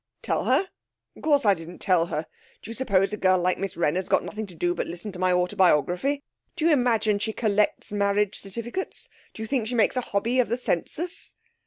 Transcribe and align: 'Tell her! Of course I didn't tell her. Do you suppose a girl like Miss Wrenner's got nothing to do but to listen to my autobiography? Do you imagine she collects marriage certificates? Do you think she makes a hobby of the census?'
'Tell 0.23 0.45
her! 0.45 0.67
Of 1.15 1.21
course 1.21 1.45
I 1.45 1.53
didn't 1.53 1.77
tell 1.77 2.07
her. 2.07 2.25
Do 2.63 2.71
you 2.71 2.73
suppose 2.73 3.13
a 3.13 3.17
girl 3.17 3.37
like 3.37 3.59
Miss 3.59 3.77
Wrenner's 3.77 4.09
got 4.09 4.23
nothing 4.23 4.47
to 4.47 4.55
do 4.55 4.73
but 4.73 4.85
to 4.85 4.89
listen 4.89 5.11
to 5.11 5.19
my 5.19 5.31
autobiography? 5.31 6.23
Do 6.55 6.65
you 6.65 6.71
imagine 6.71 7.19
she 7.19 7.33
collects 7.33 7.91
marriage 7.91 8.39
certificates? 8.39 9.09
Do 9.35 9.43
you 9.43 9.47
think 9.47 9.67
she 9.67 9.75
makes 9.75 9.95
a 9.97 10.01
hobby 10.01 10.39
of 10.39 10.49
the 10.49 10.57
census?' 10.57 11.35